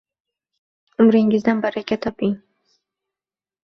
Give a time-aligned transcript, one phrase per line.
[1.01, 2.33] Umringizdan baraka toping...